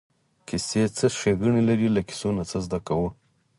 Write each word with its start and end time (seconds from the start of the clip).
کیسې 0.47 0.83
څه 0.97 1.05
ښېګڼې 1.19 1.61
لري 1.69 1.87
له 1.95 2.01
کیسو 2.07 2.29
نه 2.37 2.43
څه 2.49 2.57
زده 2.65 2.79
کوو. 2.87 3.09